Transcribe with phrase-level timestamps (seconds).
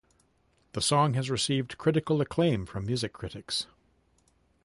[0.71, 3.67] The song has received critical acclaim from music critics.